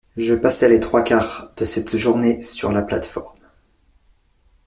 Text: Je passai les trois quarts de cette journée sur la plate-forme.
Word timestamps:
Je 0.17 0.33
passai 0.33 0.67
les 0.67 0.79
trois 0.79 1.03
quarts 1.03 1.53
de 1.57 1.63
cette 1.63 1.95
journée 1.95 2.41
sur 2.41 2.71
la 2.71 2.81
plate-forme. 2.81 3.37